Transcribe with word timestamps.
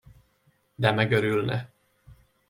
De 0.77 0.91
megörülne! 0.91 1.69